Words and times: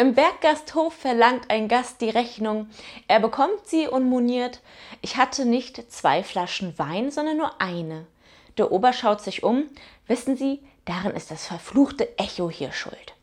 Im 0.00 0.14
Berggasthof 0.14 0.94
verlangt 0.94 1.50
ein 1.50 1.68
Gast 1.68 2.00
die 2.00 2.08
Rechnung. 2.08 2.70
Er 3.06 3.20
bekommt 3.20 3.66
sie 3.66 3.86
und 3.86 4.08
moniert, 4.08 4.62
ich 5.02 5.18
hatte 5.18 5.44
nicht 5.44 5.92
zwei 5.92 6.22
Flaschen 6.22 6.78
Wein, 6.78 7.10
sondern 7.10 7.36
nur 7.36 7.60
eine. 7.60 8.06
Der 8.56 8.72
Ober 8.72 8.94
schaut 8.94 9.20
sich 9.20 9.42
um. 9.42 9.64
Wissen 10.06 10.38
Sie, 10.38 10.62
darin 10.86 11.10
ist 11.10 11.30
das 11.30 11.46
verfluchte 11.46 12.18
Echo 12.18 12.48
hier 12.48 12.72
schuld. 12.72 13.14